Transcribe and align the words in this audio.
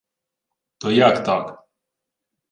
—То 0.79 0.91
як 0.91 1.23
так? 1.23 1.65